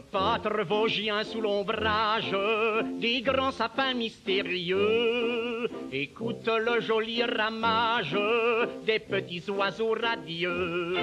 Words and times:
Pâtre 0.00 0.64
vosgien 0.64 1.24
sous 1.24 1.40
l'ombrage 1.40 2.34
des 3.00 3.22
grands 3.22 3.50
sapins 3.50 3.94
mystérieux 3.94 5.68
écoute 5.90 6.48
le 6.48 6.80
joli 6.80 7.22
ramage 7.22 8.16
des 8.84 8.98
petits 8.98 9.42
oiseaux 9.48 9.94
radieux. 10.00 10.96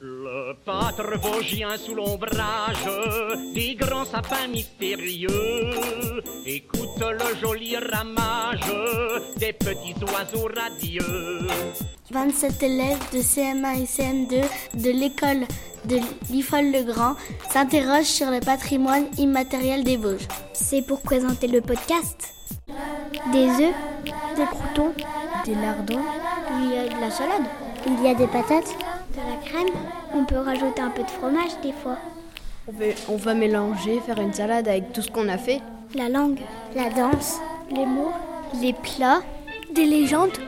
Le 0.00 0.54
pâtre 0.64 1.18
vosgien 1.18 1.76
sous 1.76 1.94
l'ombrage 1.94 2.88
des 3.54 3.74
grands 3.74 4.04
sapins 4.06 4.46
mystérieux 4.46 5.28
écoute 6.46 7.00
le 7.00 7.36
joli 7.40 7.76
ramage 7.76 8.72
des 9.36 9.52
petits 9.52 9.96
oiseaux 10.12 10.48
radieux. 10.54 11.46
27 12.10 12.62
élèves 12.62 13.12
de 13.12 13.18
CM1 13.18 13.82
et 13.82 13.84
CM2 13.84 14.82
de 14.82 14.90
l'école 14.90 15.46
de 15.88 15.98
l'IFOL-le-Grand 16.30 17.14
s'interrogent 17.50 18.04
sur 18.04 18.30
le 18.30 18.40
patrimoine 18.40 19.06
immatériel 19.16 19.84
des 19.84 19.96
Vosges. 19.96 20.28
C'est 20.52 20.82
pour 20.82 21.00
présenter 21.00 21.48
le 21.48 21.60
podcast. 21.60 22.34
Des 23.32 23.48
œufs, 23.48 23.74
des 24.36 24.44
croutons, 24.44 24.92
des 25.44 25.54
lardons, 25.54 26.04
il 26.60 26.70
y 26.70 26.76
a 26.76 26.84
de 26.84 27.00
la 27.00 27.10
salade, 27.10 27.46
il 27.86 28.02
y 28.02 28.08
a 28.08 28.14
des 28.14 28.26
patates, 28.26 28.76
de 29.12 29.18
la 29.18 29.36
crème. 29.44 29.74
On 30.14 30.24
peut 30.24 30.38
rajouter 30.38 30.82
un 30.82 30.90
peu 30.90 31.02
de 31.02 31.10
fromage 31.10 31.58
des 31.62 31.72
fois. 31.72 31.96
On, 32.66 32.72
va, 32.72 32.84
on 33.08 33.16
va 33.16 33.34
mélanger, 33.34 34.00
faire 34.04 34.20
une 34.20 34.34
salade 34.34 34.68
avec 34.68 34.92
tout 34.92 35.00
ce 35.00 35.10
qu'on 35.10 35.28
a 35.28 35.38
fait. 35.38 35.62
La 35.94 36.10
langue, 36.10 36.40
la 36.76 36.90
danse, 36.90 37.38
les 37.70 37.86
mots, 37.86 38.12
les 38.60 38.74
plats, 38.74 39.22
des 39.74 39.86
légendes. 39.86 40.38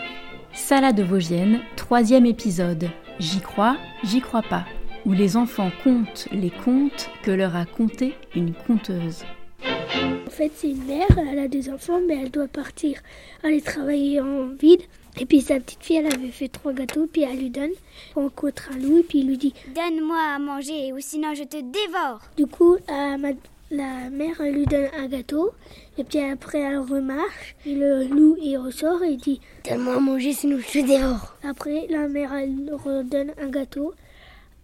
Salade 0.53 1.01
vosgienne, 1.01 1.61
troisième 1.77 2.27
épisode. 2.27 2.91
J'y 3.19 3.41
crois, 3.41 3.77
j'y 4.05 4.20
crois 4.20 4.43
pas. 4.43 4.65
Où 5.07 5.13
les 5.13 5.37
enfants 5.37 5.71
comptent 5.83 6.29
les 6.33 6.51
contes 6.51 7.11
que 7.23 7.31
leur 7.31 7.57
a 7.57 7.65
conté 7.65 8.15
une 8.35 8.53
conteuse. 8.53 9.25
En 9.65 10.31
fait, 10.31 10.53
c'est 10.55 10.71
une 10.71 10.85
mère, 10.85 11.19
elle 11.19 11.39
a 11.39 11.49
des 11.49 11.71
enfants, 11.71 12.01
mais 12.07 12.19
elle 12.23 12.31
doit 12.31 12.48
partir 12.48 12.98
aller 13.42 13.61
travailler 13.61 14.20
en 14.20 14.48
ville. 14.48 14.81
Et 15.19 15.27
puis 15.27 15.41
sa 15.41 15.59
petite 15.59 15.83
fille, 15.83 15.97
elle 15.97 16.07
avait 16.07 16.29
fait 16.29 16.48
trois 16.48 16.73
gâteaux, 16.73 17.09
puis 17.12 17.23
elle 17.23 17.39
lui 17.39 17.51
donne, 17.51 17.73
on 18.15 18.23
rencontre 18.23 18.70
un 18.73 18.79
loup, 18.79 18.98
et 18.98 19.03
puis 19.03 19.20
il 19.20 19.29
lui 19.29 19.39
dit 19.39 19.55
Donne-moi 19.75 20.17
à 20.34 20.39
manger, 20.39 20.92
ou 20.92 21.01
sinon 21.01 21.35
je 21.35 21.45
te 21.45 21.57
dévore. 21.57 22.20
Du 22.37 22.47
coup, 22.47 22.75
euh, 22.75 23.17
ma, 23.17 23.31
la 23.70 24.11
mère 24.11 24.41
elle 24.41 24.55
lui 24.55 24.67
donne 24.67 24.89
un 24.97 25.09
gâteau, 25.09 25.51
et 25.98 26.05
puis 26.05 26.20
après 26.20 26.61
elle 26.61 26.79
remarche, 26.79 27.57
et 27.67 27.75
le 27.75 28.05
loup 28.05 28.37
il 28.41 28.57
ressort 28.57 29.03
et 29.03 29.11
il 29.11 29.17
dit 29.19 29.41
Donne-moi 29.69 29.97
à 29.97 30.01
manger, 30.01 30.33
sinon 30.33 30.59
je 30.59 30.81
te 30.81 30.87
dévore. 30.87 31.35
Après, 31.42 31.87
la 31.91 32.09
mère 32.09 32.33
elle 32.33 32.73
redonne 32.73 33.33
un 33.42 33.48
gâteau, 33.48 33.95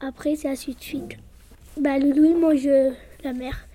après 0.00 0.36
c'est 0.36 0.48
ainsi 0.48 0.74
de 0.74 0.80
suite. 0.80 1.16
Bah, 1.78 1.98
le 1.98 2.10
loup 2.10 2.24
il 2.24 2.36
mange 2.36 2.68
la 3.24 3.32
mère. 3.32 3.66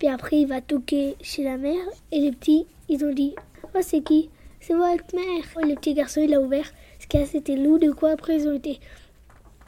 Puis 0.00 0.08
après, 0.08 0.40
il 0.40 0.46
va 0.46 0.62
toquer 0.62 1.14
chez 1.20 1.44
la 1.44 1.58
mère. 1.58 1.84
Et 2.10 2.20
les 2.20 2.32
petits, 2.32 2.66
ils 2.88 3.04
ont 3.04 3.12
dit 3.12 3.34
Oh, 3.74 3.80
c'est 3.82 4.00
qui? 4.00 4.30
C'est 4.58 4.72
votre 4.72 5.14
mère. 5.14 5.44
Le 5.62 5.74
petit 5.74 5.92
garçon, 5.92 6.22
il 6.22 6.34
a 6.34 6.40
ouvert. 6.40 6.72
Ce 6.98 7.06
qu'il 7.06 7.26
c'était 7.26 7.56
loup. 7.56 7.78
De 7.78 7.90
quoi 7.92 8.12
Après, 8.12 8.36
ils 8.36 8.48
ont 8.48 8.54
été 8.54 8.80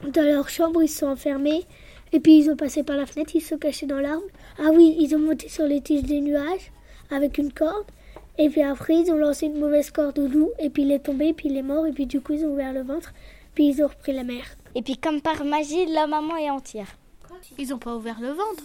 dans 0.09 0.25
leur 0.25 0.49
chambre, 0.49 0.83
ils 0.83 0.89
se 0.89 1.01
sont 1.01 1.07
enfermés. 1.07 1.65
Et 2.13 2.21
puis, 2.21 2.39
ils 2.39 2.51
ont 2.51 2.57
passé 2.57 2.83
par 2.83 2.97
la 2.97 3.05
fenêtre, 3.05 3.33
ils 3.35 3.43
se 3.43 3.51
sont 3.51 3.59
cachés 3.59 3.87
dans 3.87 4.01
l'arbre. 4.01 4.25
Ah 4.59 4.71
oui, 4.73 4.97
ils 4.99 5.15
ont 5.15 5.19
monté 5.19 5.51
sur 5.51 5.67
les 5.67 5.83
tiges 5.83 6.03
des 6.03 6.21
nuages 6.23 6.73
avec 7.11 7.37
une 7.37 7.53
corde. 7.53 7.87
Et 8.39 8.49
puis 8.49 8.63
après, 8.63 8.97
ils 8.97 9.13
ont 9.13 9.19
lancé 9.19 9.47
une 9.47 9.59
mauvaise 9.59 9.91
corde 9.91 10.19
au 10.19 10.27
loup. 10.27 10.51
Et 10.59 10.71
puis, 10.71 10.85
il 10.85 10.93
est 10.93 11.01
tombé, 11.01 11.35
puis 11.35 11.51
il 11.51 11.59
est 11.59 11.63
mort. 11.63 11.87
Et 11.87 11.93
puis, 11.93 12.07
du 12.07 12.23
coup, 12.23 12.33
ils 12.33 12.45
ont 12.47 12.55
ouvert 12.55 12.73
le 12.73 12.83
ventre. 12.83 13.13
Puis, 13.55 13.69
ils 13.69 13.83
ont 13.83 13.89
repris 13.89 14.15
la 14.15 14.25
mère. 14.25 14.57
Et 14.75 14.83
puis, 14.83 14.97
comme 14.97 15.21
par 15.21 15.45
magie, 15.45 15.87
la 15.87 16.07
maman 16.07 16.37
est 16.37 16.51
entière. 16.51 16.97
Ils 17.59 17.69
n'ont 17.69 17.79
pas 17.79 17.97
ouvert 17.97 18.21
le 18.21 18.31
ventre. 18.31 18.65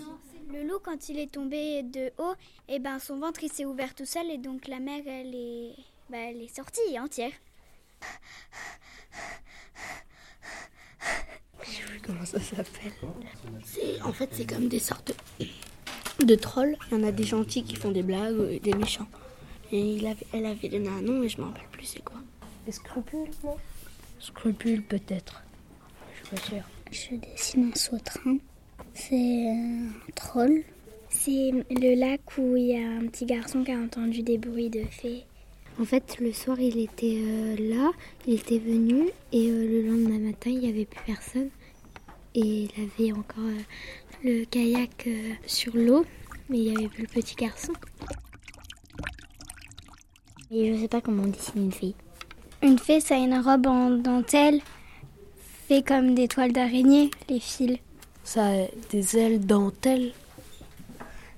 Le 0.52 0.64
loup, 0.64 0.80
quand 0.82 1.10
il 1.10 1.20
est 1.20 1.32
tombé 1.32 1.84
de 1.84 2.12
haut, 2.18 2.34
et 2.70 2.80
ben 2.80 3.00
son 3.00 3.20
ventre 3.20 3.44
il 3.44 3.52
s'est 3.52 3.66
ouvert 3.66 3.94
tout 3.94 4.06
seul 4.06 4.32
et 4.32 4.38
donc 4.38 4.70
la 4.70 4.80
mère 4.80 5.04
elle 5.06 5.36
est, 5.36 5.76
bah, 6.10 6.20
elle 6.20 6.42
est 6.42 6.56
sortie 6.56 6.98
entière. 6.98 7.34
Je 11.64 11.70
sais 11.70 11.82
plus 11.84 12.00
comment 12.00 12.24
ça 12.26 12.40
s'appelle. 12.40 12.94
En 14.06 14.14
fait, 14.14 14.30
c'est 14.32 14.46
comme 14.46 14.70
des 14.70 14.80
sortes 14.80 15.12
de 16.24 16.36
trolls. 16.36 16.78
Il 16.92 16.98
y 16.98 17.02
en 17.02 17.04
a 17.04 17.12
des 17.12 17.26
gentils 17.26 17.64
qui 17.64 17.76
font 17.76 17.92
des 17.92 18.04
blagues 18.04 18.40
et 18.50 18.60
des 18.62 18.74
méchants. 18.74 19.08
Et 19.74 19.82
il 19.82 20.08
avait, 20.08 20.26
elle 20.32 20.46
avait 20.46 20.70
donné 20.70 20.88
un 20.88 21.02
nom, 21.02 21.20
mais 21.20 21.28
je 21.28 21.42
m'en 21.42 21.48
rappelle 21.48 21.68
plus 21.74 21.86
c'est 21.86 22.04
quoi. 22.04 22.22
Des 22.66 22.72
scrupules, 22.72 23.32
non? 23.44 23.58
Scrupules, 24.20 24.84
peut-être. 24.84 25.44
Je 26.92 27.16
dessine 27.16 27.72
un 27.74 27.78
sautrin. 27.78 28.38
C'est 28.94 29.50
un 29.50 29.90
troll. 30.16 30.64
C'est 31.10 31.52
le 31.70 31.96
lac 31.96 32.22
où 32.38 32.58
il 32.58 32.68
y 32.68 32.76
a 32.76 32.86
un 32.86 33.08
petit 33.08 33.26
garçon 33.26 33.64
qui 33.64 33.72
a 33.72 33.78
entendu 33.78 34.24
des 34.24 34.38
bruits 34.38 34.70
de 34.70 34.84
fées. 34.84 35.24
En 35.80 35.86
fait, 35.86 36.18
le 36.20 36.34
soir, 36.34 36.60
il 36.60 36.80
était 36.80 37.20
euh, 37.22 37.56
là, 37.76 37.92
il 38.26 38.34
était 38.34 38.58
venu, 38.58 39.10
et 39.32 39.50
euh, 39.50 39.68
le 39.68 39.90
lendemain 39.90 40.20
matin, 40.20 40.50
il 40.50 40.60
n'y 40.60 40.70
avait 40.70 40.86
plus 40.86 41.04
personne. 41.06 41.50
Et 42.36 42.40
il 42.64 42.72
avait 42.78 43.12
encore 43.14 43.46
euh, 43.46 43.62
le 44.24 44.46
kayak 44.46 45.08
sur 45.46 45.78
l'eau, 45.78 46.04
mais 46.50 46.58
il 46.58 46.72
n'y 46.72 46.78
avait 46.78 46.90
plus 46.90 47.04
le 47.04 47.08
petit 47.08 47.36
garçon. 47.36 47.74
Et 50.52 50.74
je 50.74 50.82
sais 50.82 50.88
pas 50.88 51.00
comment 51.00 51.24
on 51.24 51.28
dessine 51.28 51.64
une 51.64 51.72
fille. 51.72 51.96
Une 52.64 52.80
fée, 52.80 53.00
ça 53.00 53.16
a 53.16 53.20
une 53.20 53.38
robe 53.38 53.68
en 53.68 53.92
dentelle, 53.92 54.62
fait 55.68 55.86
comme 55.86 56.16
des 56.16 56.28
toiles 56.28 56.54
d'araignée, 56.54 57.12
les 57.28 57.40
fils. 57.40 57.78
Ça 58.24 58.46
a 58.48 58.68
des 58.90 59.18
ailes 59.18 59.46
dentelles. 59.46 60.14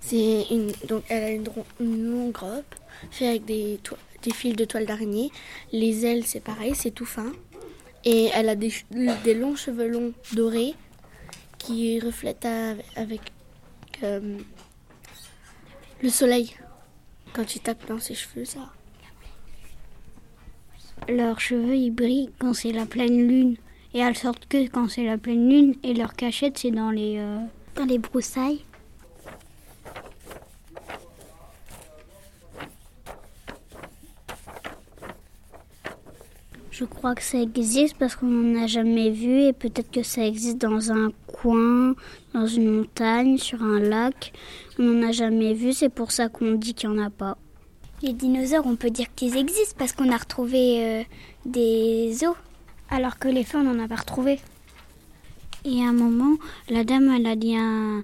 C'est 0.01 0.45
une 0.51 0.71
donc 0.87 1.03
elle 1.09 1.23
a 1.23 1.31
une, 1.31 1.47
une 1.79 2.11
longue 2.11 2.37
robe 2.37 2.63
faite 3.11 3.27
avec 3.27 3.45
des, 3.45 3.79
des 4.23 4.33
fils 4.33 4.55
de 4.55 4.65
toile 4.65 4.85
d'araignée. 4.85 5.31
Les 5.71 6.05
ailes 6.05 6.25
c'est 6.25 6.39
pareil, 6.39 6.73
c'est 6.75 6.91
tout 6.91 7.05
fin. 7.05 7.31
Et 8.05 8.29
elle 8.33 8.49
a 8.49 8.55
des, 8.55 8.71
des, 9.23 9.33
longs 9.33 9.55
cheveux 9.55 9.87
longs 9.87 10.13
dorés 10.33 10.73
qui 11.57 11.99
reflètent 11.99 12.47
avec 12.95 13.21
euh, 14.03 14.37
le 16.01 16.09
soleil. 16.09 16.55
Quand 17.33 17.45
tu 17.45 17.59
tapes 17.59 17.85
dans 17.87 17.99
ses 17.99 18.15
cheveux, 18.15 18.45
ça. 18.45 18.71
Leurs 21.07 21.39
cheveux 21.39 21.75
ils 21.75 21.91
brillent 21.91 22.31
quand 22.39 22.53
c'est 22.53 22.71
la 22.71 22.85
pleine 22.85 23.27
lune. 23.27 23.57
Et 23.93 23.99
elles 23.99 24.17
sortent 24.17 24.47
que 24.47 24.67
quand 24.67 24.87
c'est 24.87 25.05
la 25.05 25.17
pleine 25.17 25.49
lune. 25.49 25.75
Et 25.83 25.93
leur 25.93 26.13
cachette, 26.13 26.57
c'est 26.57 26.71
dans 26.71 26.91
les, 26.91 27.17
euh, 27.17 27.39
dans 27.75 27.85
les 27.85 27.97
broussailles. 27.97 28.63
Je 36.79 36.85
crois 36.85 37.13
que 37.13 37.23
ça 37.23 37.37
existe 37.37 37.97
parce 37.97 38.15
qu'on 38.15 38.27
n'en 38.27 38.63
a 38.63 38.65
jamais 38.65 39.09
vu 39.09 39.41
et 39.41 39.51
peut-être 39.51 39.91
que 39.91 40.01
ça 40.01 40.25
existe 40.25 40.59
dans 40.59 40.93
un 40.93 41.11
coin, 41.27 41.93
dans 42.33 42.47
une 42.47 42.73
montagne, 42.73 43.37
sur 43.37 43.61
un 43.63 43.81
lac. 43.81 44.31
On 44.77 44.83
n'en 44.83 45.09
a 45.09 45.11
jamais 45.11 45.53
vu, 45.53 45.73
c'est 45.73 45.89
pour 45.89 46.13
ça 46.13 46.29
qu'on 46.29 46.53
dit 46.53 46.73
qu'il 46.73 46.89
n'y 46.89 46.97
en 46.97 47.03
a 47.05 47.09
pas. 47.09 47.37
Les 48.01 48.13
dinosaures, 48.13 48.65
on 48.65 48.77
peut 48.77 48.91
dire 48.91 49.07
qu'ils 49.13 49.35
existent 49.35 49.75
parce 49.77 49.91
qu'on 49.91 50.09
a 50.09 50.15
retrouvé 50.15 50.81
euh, 50.85 51.03
des 51.45 52.23
os 52.25 52.37
alors 52.89 53.19
que 53.19 53.27
les 53.27 53.43
fées, 53.43 53.57
on 53.57 53.63
n'en 53.63 53.83
a 53.83 53.87
pas 53.87 53.97
retrouvé. 53.97 54.39
Et 55.65 55.81
à 55.83 55.89
un 55.89 55.93
moment, 55.93 56.37
la 56.69 56.83
dame, 56.83 57.13
elle 57.15 57.27
a 57.27 57.35
dit 57.35 57.55
un, 57.55 58.03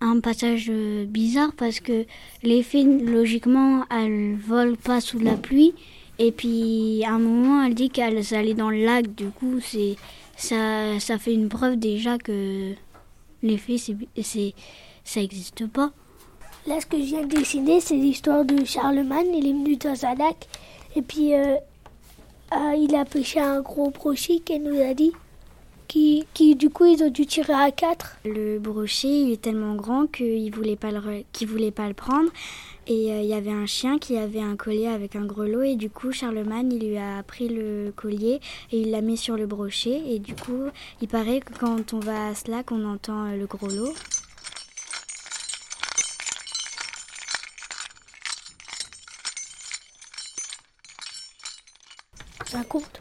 un 0.00 0.20
passage 0.20 0.70
bizarre 0.70 1.52
parce 1.56 1.80
que 1.80 2.06
les 2.42 2.62
fées, 2.62 2.84
logiquement, 2.84 3.84
elles 3.90 4.36
volent 4.36 4.76
pas 4.82 5.00
sous 5.00 5.18
la 5.18 5.36
pluie. 5.36 5.74
Et 6.18 6.32
puis, 6.32 7.02
à 7.04 7.12
un 7.12 7.18
moment, 7.18 7.62
elle 7.64 7.74
dit 7.74 7.90
qu'elles 7.90 8.34
allaient 8.34 8.54
dans 8.54 8.70
le 8.70 8.84
lac. 8.84 9.14
Du 9.14 9.28
coup, 9.28 9.60
c'est 9.60 9.96
ça, 10.36 10.98
ça 11.00 11.18
fait 11.18 11.34
une 11.34 11.48
preuve 11.48 11.76
déjà 11.76 12.18
que 12.18 12.72
les 13.42 13.58
fées, 13.58 13.78
c'est, 13.78 14.54
ça 15.04 15.20
n'existe 15.20 15.66
pas. 15.66 15.90
Là, 16.66 16.80
ce 16.80 16.86
que 16.86 16.96
je 16.96 17.04
viens 17.04 17.22
de 17.22 17.36
dessiner, 17.36 17.80
c'est 17.80 17.94
l'histoire 17.94 18.44
de 18.44 18.64
Charlemagne. 18.64 19.28
Il 19.34 19.46
est 19.46 19.52
venu 19.52 19.76
dans 19.76 20.04
un 20.04 20.14
lac. 20.14 20.48
Et 20.96 21.02
puis, 21.02 21.34
euh, 21.34 21.56
euh, 22.52 22.74
il 22.76 22.94
a 22.94 23.04
pêché 23.04 23.40
un 23.40 23.60
gros 23.60 23.90
brochet 23.90 24.38
qu'elle 24.38 24.62
nous 24.62 24.80
a 24.80 24.94
dit. 24.94 25.12
Qui, 25.88 26.26
qui, 26.34 26.56
du 26.56 26.68
coup, 26.68 26.84
ils 26.84 27.02
ont 27.04 27.10
dû 27.10 27.26
tirer 27.26 27.52
à 27.52 27.70
quatre. 27.70 28.16
Le 28.24 28.58
brochet, 28.58 29.22
il 29.22 29.32
est 29.32 29.40
tellement 29.40 29.76
grand 29.76 30.08
qu'il 30.08 30.52
voulait, 30.52 30.74
pas 30.74 30.90
le, 30.90 31.22
qu'il 31.32 31.46
voulait 31.46 31.70
pas 31.70 31.86
le 31.86 31.94
prendre. 31.94 32.28
Et 32.88 33.12
euh, 33.12 33.20
il 33.20 33.26
y 33.26 33.34
avait 33.34 33.52
un 33.52 33.66
chien 33.66 33.98
qui 33.98 34.16
avait 34.16 34.40
un 34.40 34.56
collier 34.56 34.88
avec 34.88 35.14
un 35.14 35.24
grelot. 35.24 35.62
Et 35.62 35.76
du 35.76 35.88
coup, 35.88 36.10
Charlemagne, 36.10 36.72
il 36.72 36.88
lui 36.88 36.98
a 36.98 37.22
pris 37.22 37.48
le 37.48 37.92
collier 37.94 38.40
et 38.72 38.80
il 38.80 38.90
l'a 38.90 39.00
mis 39.00 39.16
sur 39.16 39.36
le 39.36 39.46
brochet. 39.46 40.02
Et 40.08 40.18
du 40.18 40.34
coup, 40.34 40.64
il 41.00 41.08
paraît 41.08 41.40
que 41.40 41.52
quand 41.56 41.92
on 41.94 42.00
va 42.00 42.28
à 42.28 42.34
ce 42.34 42.50
lac, 42.50 42.72
on 42.72 42.84
entend 42.84 43.30
le 43.30 43.46
grelot. 43.46 43.92
C'est 52.46 52.56
un 52.56 52.62
conte. 52.62 53.00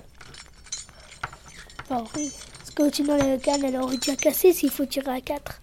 Enfin, 1.83 2.03
oui. 2.15 2.31
Parce 2.57 2.71
que 2.71 2.95
sinon, 2.95 3.15
la 3.17 3.37
canne, 3.37 3.63
elle 3.63 3.77
aurait 3.77 3.97
déjà 3.97 4.15
cassé 4.15 4.53
s'il 4.53 4.71
faut 4.71 4.85
tirer 4.85 5.11
à 5.11 5.21
4. 5.21 5.61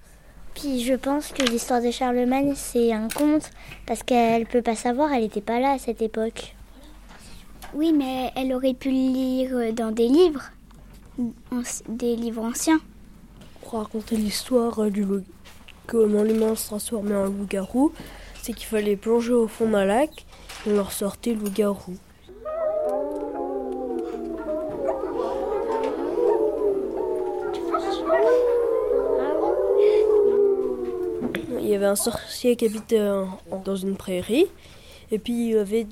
Puis 0.55 0.85
je 0.85 0.95
pense 0.95 1.29
que 1.29 1.43
l'histoire 1.43 1.83
de 1.83 1.91
Charlemagne, 1.91 2.53
c'est 2.55 2.93
un 2.93 3.09
conte, 3.09 3.51
parce 3.87 4.03
qu'elle 4.03 4.47
peut 4.47 4.63
pas 4.63 4.77
savoir, 4.77 5.13
elle 5.13 5.23
n'était 5.23 5.41
pas 5.41 5.59
là 5.59 5.73
à 5.73 5.79
cette 5.79 6.03
époque. 6.03 6.55
Oui, 7.75 7.93
mais 7.93 8.31
elle 8.37 8.53
aurait 8.53 8.75
pu 8.75 8.91
le 8.91 8.95
lire 8.95 9.73
dans 9.73 9.91
des 9.91 10.09
livres, 10.09 10.51
des 11.89 12.17
livres 12.17 12.43
anciens. 12.43 12.81
Pour 13.63 13.81
raconter 13.81 14.17
l'histoire 14.17 14.91
du 14.91 15.05
loup, 15.05 15.25
comment 15.87 16.23
l'humain 16.23 16.55
se 16.55 16.67
transformait 16.67 17.17
en 17.17 17.27
loup-garou, 17.27 17.93
c'est 18.43 18.53
qu'il 18.53 18.67
fallait 18.67 18.97
plonger 18.97 19.33
au 19.33 19.49
fond 19.49 19.71
d'un 19.71 19.87
lac 19.87 20.27
et 20.67 20.71
on 20.71 20.75
leur 20.75 20.93
sortait 20.93 21.33
loup-garou. 21.33 21.97
Un 31.93 31.97
sorcier 31.97 32.57
qui 32.57 32.67
habitait 32.67 33.01
dans 33.65 33.77
une 33.77 33.97
prairie 33.97 34.47
et 35.13 35.19
puis 35.19 35.33
il 35.33 35.51
y 35.51 35.57
avait 35.57 35.87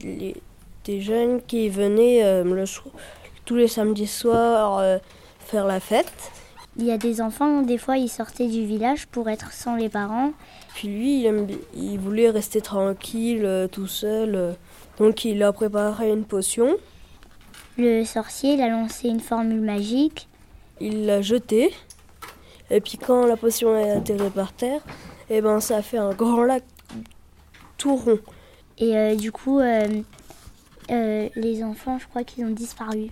des 0.85 1.01
jeunes 1.01 1.43
qui 1.47 1.69
venaient 1.69 2.25
euh, 2.25 2.67
tous 3.45 3.55
les 3.55 3.69
samedis 3.69 4.07
soirs 4.07 4.79
euh, 4.79 4.99
faire 5.41 5.67
la 5.67 5.79
fête. 5.79 6.33
Il 6.79 6.87
y 6.87 6.91
a 6.91 6.97
des 6.97 7.21
enfants, 7.21 7.61
des 7.61 7.77
fois 7.77 7.99
ils 7.99 8.09
sortaient 8.09 8.49
du 8.49 8.65
village 8.65 9.07
pour 9.07 9.29
être 9.29 9.53
sans 9.53 9.77
les 9.77 9.91
parents. 9.91 10.33
Puis 10.75 10.89
lui, 10.89 11.27
il, 11.75 11.99
voulait 11.99 12.31
rester 12.31 12.63
tranquille, 12.63 13.45
euh, 13.45 13.69
tout 13.69 13.89
seul. 13.89 14.57
donc 14.99 15.25
il 15.25 15.43
a 15.43 15.53
préparé 15.53 16.11
une 16.11 16.25
potion. 16.25 16.77
Le 17.77 18.05
sorcier, 18.05 18.55
il 18.55 18.63
a 18.63 18.69
lancé 18.69 19.09
une 19.09 19.21
formule 19.21 19.61
magique. 19.61 20.29
Il 20.81 21.05
l'a 21.05 21.21
jetée. 21.21 21.73
Et 22.71 22.81
puis 22.81 22.99
quand 22.99 23.27
la 23.27 23.37
potion 23.37 23.77
est 23.77 23.91
atterrée 23.91 24.31
par 24.31 24.53
terre, 24.53 24.81
et 25.29 25.37
eh 25.37 25.41
ben 25.41 25.61
ça 25.61 25.79
a 25.79 25.83
fait 25.83 25.99
un 25.99 26.13
grand 26.13 26.43
lac 26.43 26.65
tout 27.79 27.97
rond. 27.97 28.19
Et 28.79 29.15
du 29.17 29.31
coup, 29.31 29.61
euh, 29.61 31.29
les 31.37 31.63
enfants, 31.63 31.99
je 31.99 32.07
crois 32.09 32.25
qu'ils 32.25 32.45
ont 32.45 32.51
disparu. 32.51 33.11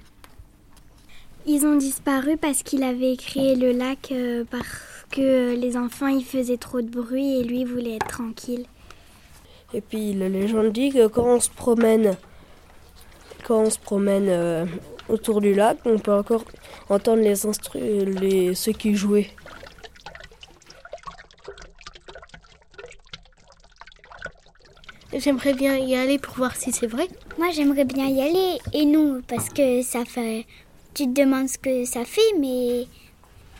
Ils 1.47 1.65
ont 1.65 1.77
disparu 1.77 2.37
parce 2.37 2.63
qu'il 2.63 2.83
avait 2.83 3.17
créé 3.17 3.55
le 3.55 3.73
lac 3.73 4.13
euh, 4.13 4.45
parce 4.51 4.67
que 5.11 5.55
les 5.55 5.77
enfants 5.77 6.09
ils 6.09 6.25
faisaient 6.25 6.59
trop 6.59 6.83
de 6.83 6.89
bruit 6.91 7.39
et 7.39 7.43
lui 7.45 7.65
voulait 7.65 7.97
être 7.97 8.09
tranquille. 8.09 8.67
Et 9.73 9.81
puis 9.81 10.13
la 10.13 10.29
légende 10.29 10.73
dit 10.73 10.91
que 10.91 11.07
quand 11.07 11.25
on 11.25 11.41
se 11.41 11.49
promène, 11.49 12.17
quand 13.47 13.61
on 13.61 13.71
se 13.71 13.79
promène 13.79 14.29
euh, 14.29 14.67
autour 15.09 15.41
du 15.41 15.55
lac, 15.55 15.79
on 15.87 15.99
peut 15.99 16.13
encore 16.13 16.45
entendre 16.91 17.23
les, 17.23 18.05
les 18.05 18.55
ceux 18.55 18.73
qui 18.73 18.95
jouaient. 18.95 19.31
J'aimerais 25.13 25.55
bien 25.55 25.77
y 25.79 25.97
aller 25.97 26.19
pour 26.19 26.35
voir 26.35 26.55
si 26.55 26.71
c'est 26.71 26.87
vrai. 26.87 27.09
Moi, 27.39 27.49
j'aimerais 27.51 27.87
bien 27.87 28.07
y 28.09 28.21
aller. 28.21 28.59
Et 28.75 28.85
nous, 28.85 29.23
parce 29.27 29.49
que 29.49 29.83
ça 29.83 30.05
fait. 30.05 30.45
Tu 30.93 31.05
te 31.05 31.21
demandes 31.21 31.49
ce 31.49 31.57
que 31.59 31.85
ça 31.87 32.05
fait, 32.05 32.21
mais 32.39 32.87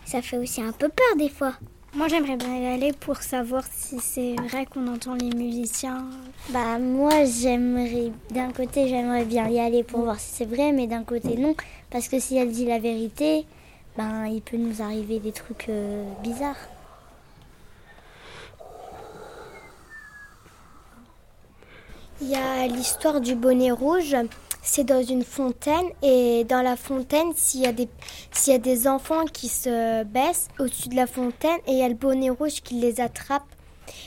ça 0.05 0.21
fait 0.21 0.37
aussi 0.37 0.61
un 0.61 0.73
peu 0.73 0.89
peur 0.89 1.17
des 1.17 1.31
fois. 1.31 1.55
Moi, 1.95 2.07
j'aimerais 2.09 2.37
bien 2.37 2.55
y 2.59 2.67
aller 2.67 2.93
pour 2.93 3.17
savoir 3.17 3.65
si 3.71 3.99
c'est 3.99 4.35
vrai 4.35 4.67
qu'on 4.67 4.87
entend 4.89 5.15
les 5.15 5.31
musiciens. 5.31 6.05
Bah, 6.51 6.79
moi, 6.79 7.25
j'aimerais. 7.25 8.13
D'un 8.31 8.53
côté, 8.53 8.87
j'aimerais 8.89 9.25
bien 9.25 9.49
y 9.49 9.59
aller 9.59 9.83
pour 9.83 10.01
voir 10.01 10.21
si 10.21 10.31
c'est 10.31 10.45
vrai, 10.45 10.73
mais 10.73 10.87
d'un 10.87 11.03
côté, 11.03 11.37
non. 11.39 11.55
Parce 11.89 12.09
que 12.09 12.21
si 12.21 12.37
elle 12.37 12.53
dit 12.53 12.67
la 12.67 12.79
vérité, 12.79 13.47
ben, 13.97 14.27
il 14.27 14.43
peut 14.43 14.59
nous 14.59 14.83
arriver 14.83 15.19
des 15.19 15.33
trucs 15.33 15.71
euh, 15.71 16.05
bizarres. 16.23 16.69
Il 22.21 22.29
y 22.29 22.35
a 22.35 22.67
l'histoire 22.67 23.21
du 23.21 23.37
bonnet 23.37 23.71
rouge. 23.71 24.17
C'est 24.61 24.83
dans 24.83 25.03
une 25.03 25.23
fontaine 25.23 25.87
et 26.03 26.45
dans 26.45 26.63
la 26.63 26.75
fontaine, 26.75 27.29
s'il 27.37 27.61
y, 27.61 27.67
a 27.67 28.59
des, 28.59 28.89
enfants 28.89 29.25
qui 29.25 29.49
se 29.49 30.03
baissent 30.03 30.49
au-dessus 30.59 30.89
de 30.89 30.97
la 30.97 31.07
fontaine 31.07 31.59
et 31.67 31.73
il 31.73 31.79
y 31.79 31.83
a 31.83 31.89
le 31.89 31.95
bonnet 31.95 32.29
rouge 32.29 32.61
qui 32.63 32.75
les 32.75 33.01
attrape 33.01 33.47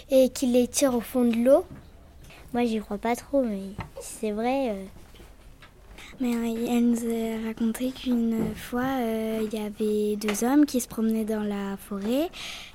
et 0.10 0.30
qui 0.30 0.48
les 0.48 0.68
tire 0.68 0.94
au 0.94 1.00
fond 1.00 1.24
de 1.24 1.38
l'eau. 1.38 1.66
Moi, 2.54 2.66
j'y 2.66 2.80
crois 2.80 2.98
pas 2.98 3.16
trop, 3.16 3.44
mais 3.44 3.62
c'est 4.02 4.32
vrai. 4.32 4.72
Euh. 4.72 4.84
Mais 6.20 6.36
euh, 6.36 6.68
elle 6.68 6.90
nous 6.90 6.98
a 6.98 7.48
raconté 7.48 7.92
qu'une 7.92 8.54
fois, 8.54 8.84
euh, 9.00 9.40
il 9.42 9.58
y 9.58 9.64
avait 9.64 10.18
deux 10.18 10.44
hommes 10.44 10.66
qui 10.66 10.82
se 10.82 10.88
promenaient 10.88 11.24
dans 11.24 11.44
la 11.44 11.78
forêt 11.78 12.30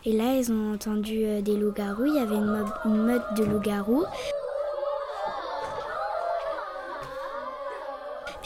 et 0.06 0.12
là, 0.12 0.34
ils 0.34 0.50
ont 0.50 0.72
entendu 0.72 1.42
des 1.42 1.56
loups-garous. 1.56 2.06
Il 2.06 2.14
y 2.14 2.18
avait 2.18 2.36
une, 2.36 2.64
une 2.86 3.02
meute 3.02 3.34
de 3.36 3.44
loups-garous. 3.44 4.06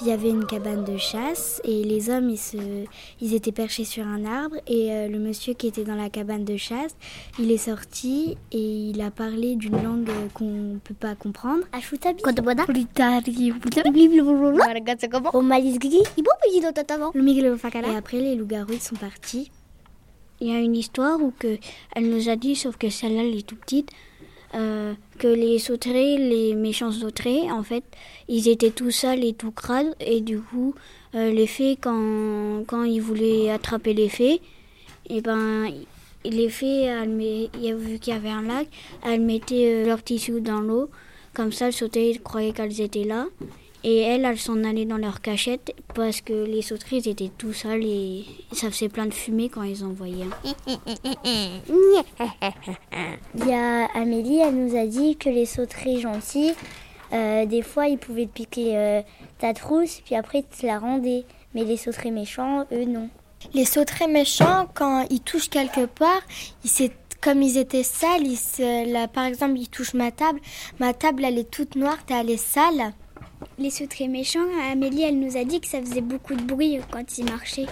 Il 0.02 0.08
y 0.08 0.12
avait 0.12 0.31
une 0.31 0.47
cabane 0.47 0.85
de 0.85 0.97
chasse 0.97 1.61
et 1.64 1.85
les 1.85 2.11
hommes, 2.11 2.31
ils, 2.31 2.38
se, 2.38 2.56
ils 3.20 3.35
étaient 3.35 3.52
perchés 3.52 3.85
sur 3.85 4.06
un 4.06 4.25
arbre 4.25 4.56
et 4.67 4.93
euh, 4.93 5.08
le 5.08 5.19
monsieur 5.19 5.52
qui 5.55 5.67
était 5.67 5.85
dans 5.85 5.94
la 5.94 6.08
cabane 6.08 6.44
de 6.44 6.56
chasse, 6.56 6.97
il 7.38 7.50
est 7.50 7.58
sorti 7.58 8.37
et 8.52 8.91
il 8.91 9.00
a 9.02 9.11
parlé 9.11 9.56
d'une 9.56 9.82
langue 9.82 10.08
qu'on 10.35 10.44
ne 10.44 10.79
peut 10.79 10.94
pas 10.94 11.14
comprendre. 11.14 11.64
Et 17.91 17.97
après, 17.97 18.20
les 18.20 18.37
loups-garous 18.37 18.79
sont 18.81 18.97
partis. 18.97 19.50
Il 20.41 20.49
y 20.49 20.55
a 20.55 20.58
une 20.58 20.76
histoire 20.76 21.20
où 21.20 21.32
que 21.38 21.58
elle 21.94 22.08
nous 22.08 22.31
a 22.31 22.37
dit, 22.37 22.56
sauf 22.56 22.76
que 22.76 22.88
celle-là, 22.88 23.23
elle 23.23 23.37
est 23.37 23.47
tout 23.47 23.56
petite, 23.56 23.91
euh, 24.55 24.94
que 25.19 25.29
les 25.29 25.58
sauterelles, 25.58 26.29
les 26.29 26.55
méchants 26.55 26.91
sauterelles, 26.91 27.52
en 27.52 27.62
fait, 27.62 27.85
ils 28.29 28.49
étaient 28.49 28.70
tout 28.70 28.91
sales 28.91 29.25
et 29.25 29.32
tout 29.32 29.52
crades. 29.52 29.94
Et 30.00 30.20
du 30.20 30.41
coup, 30.41 30.75
euh, 31.14 31.31
les 31.31 31.47
fées, 31.47 31.76
quand, 31.81 32.64
quand 32.67 32.85
ils 32.85 33.00
voulaient 33.00 33.50
attraper 33.50 33.94
les 33.94 34.08
fées, 34.08 34.41
et 35.08 35.17
eh 35.17 35.20
ben, 35.20 35.69
les 36.25 36.49
fées, 36.49 36.82
elles, 36.82 37.76
vu 37.76 37.99
qu'il 37.99 38.12
y 38.12 38.17
avait 38.17 38.31
un 38.31 38.43
lac, 38.43 38.69
elles 39.05 39.20
mettaient 39.20 39.82
euh, 39.82 39.87
leur 39.87 40.02
tissu 40.02 40.41
dans 40.41 40.61
l'eau. 40.61 40.91
Comme 41.35 41.52
ça, 41.52 41.67
le 41.67 41.73
sauterelles 41.73 42.20
croyaient 42.20 42.52
qu'elles 42.52 42.81
étaient 42.81 43.05
là. 43.05 43.26
Et 43.82 44.00
elles, 44.00 44.25
elles 44.25 44.38
s'en 44.38 44.62
allaient 44.65 44.85
dans 44.85 44.99
leur 44.99 45.21
cachette 45.23 45.75
parce 45.94 46.21
que 46.21 46.32
les 46.32 46.62
sauterelles 46.62 47.09
étaient 47.09 47.31
tout 47.37 47.53
sales 47.53 47.85
et 47.85 48.25
ça 48.53 48.71
faisait 48.71 48.91
plein 48.91 49.06
de 49.06 49.15
fumée 49.15 49.49
quand 49.49 49.62
ils 49.62 49.85
en 49.85 49.91
voyaient. 49.91 50.27
Il 53.35 53.47
y 53.47 53.53
a 53.53 53.87
Amélie, 53.94 54.41
elle 54.41 54.55
nous 54.55 54.77
a 54.77 54.87
dit 54.87 55.17
que 55.17 55.31
les 55.31 55.47
sauterelles 55.47 56.00
gentils, 56.00 56.52
euh, 57.12 57.47
des 57.47 57.62
fois, 57.62 57.88
ils 57.88 57.99
pouvaient 57.99 58.26
te 58.26 58.33
piquer 58.33 58.76
euh, 58.76 59.02
ta 59.38 59.55
trousse, 59.55 60.00
puis 60.05 60.14
après, 60.14 60.40
ils 60.40 60.45
te 60.59 60.66
la 60.66 60.78
rendaient. 60.78 61.25
Mais 61.55 61.64
les 61.64 61.76
sauterelles 61.76 62.12
méchants, 62.12 62.66
eux, 62.73 62.85
non. 62.85 63.09
Les 63.55 63.64
sauterelles 63.64 64.12
méchants, 64.12 64.69
quand 64.75 65.07
ils 65.11 65.21
touchent 65.21 65.49
quelque 65.49 65.87
part, 65.87 66.23
ils 66.64 66.90
comme 67.21 67.43
ils 67.43 67.59
étaient 67.59 67.83
sales, 67.83 68.26
ils 68.26 68.93
là, 68.93 69.07
par 69.07 69.25
exemple, 69.25 69.59
ils 69.59 69.69
touchent 69.69 69.95
ma 69.95 70.11
table. 70.11 70.40
Ma 70.78 70.95
table, 70.95 71.25
elle 71.25 71.38
est 71.38 71.50
toute 71.50 71.76
noire, 71.76 71.99
elle 72.09 72.31
est 72.31 72.37
sale 72.38 72.93
les 73.61 73.87
très 73.87 74.09
méchants, 74.09 74.47
Amélie, 74.73 75.02
elle 75.02 75.19
nous 75.19 75.37
a 75.37 75.45
dit 75.45 75.61
que 75.61 75.67
ça 75.67 75.81
faisait 75.81 76.00
beaucoup 76.00 76.35
de 76.35 76.43
bruit 76.43 76.79
quand 76.90 77.19
ils 77.19 77.25
marchaient. 77.26 77.67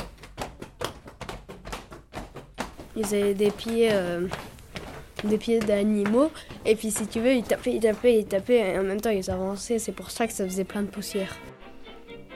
Ils 2.94 3.06
avaient 3.06 3.34
des 3.34 3.50
pieds, 3.50 3.88
euh, 3.90 4.26
des 5.24 5.38
pieds 5.38 5.60
d'animaux, 5.60 6.30
et 6.66 6.74
puis 6.74 6.90
si 6.90 7.06
tu 7.06 7.20
veux, 7.20 7.32
ils 7.32 7.42
tapaient, 7.42 7.74
ils 7.74 7.80
tapaient, 7.80 8.18
ils 8.18 8.26
tapaient, 8.26 8.74
et 8.74 8.78
en 8.78 8.82
même 8.82 9.00
temps 9.00 9.10
ils 9.10 9.30
avançaient. 9.30 9.78
C'est 9.78 9.92
pour 9.92 10.10
ça 10.10 10.26
que 10.26 10.32
ça 10.32 10.44
faisait 10.44 10.64
plein 10.64 10.82
de 10.82 10.88
poussière. 10.88 11.36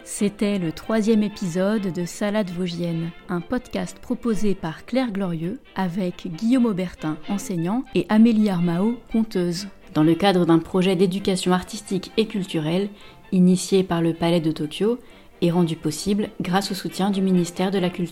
C'était 0.05 0.59
le 0.59 0.73
troisième 0.73 1.23
épisode 1.23 1.93
de 1.93 2.05
Salade 2.05 2.51
Vosgienne, 2.51 3.11
un 3.29 3.41
podcast 3.41 3.99
proposé 4.01 4.55
par 4.55 4.87
Claire 4.87 5.13
Glorieux 5.13 5.61
avec 5.77 6.27
Guillaume 6.27 6.67
Aubertin, 6.67 7.19
enseignant, 7.29 7.85
et 7.95 8.07
Amélie 8.09 8.49
Armao, 8.49 8.97
conteuse, 9.13 9.69
dans 9.95 10.03
le 10.03 10.15
cadre 10.15 10.47
d'un 10.47 10.59
projet 10.59 10.97
d'éducation 10.97 11.53
artistique 11.53 12.13
et 12.17 12.27
culturelle 12.27 12.89
initié 13.33 13.83
par 13.83 14.01
le 14.01 14.15
Palais 14.15 14.41
de 14.41 14.53
Tokyo 14.53 14.99
et 15.41 15.51
rendu 15.51 15.75
possible 15.75 16.29
grâce 16.41 16.71
au 16.71 16.75
soutien 16.75 17.11
du 17.11 17.21
ministère 17.21 17.71
de 17.71 17.79
la 17.79 17.91
Culture. 17.91 18.11